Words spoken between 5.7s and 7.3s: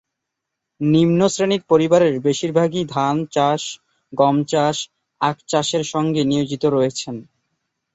সঙ্গে নিয়োজিত রয়েছেন।